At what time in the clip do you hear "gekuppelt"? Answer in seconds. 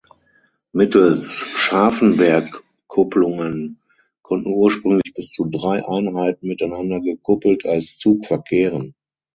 7.01-7.67